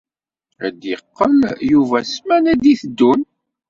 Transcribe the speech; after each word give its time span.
Ad 0.65 0.73
d-iqqel 0.81 1.37
Yuba 1.71 1.97
ssmana 2.03 2.51
i 2.53 2.55
d-iteddun. 2.61 3.21